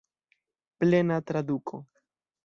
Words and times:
Plena 0.83 1.17
traduko. 1.31 1.83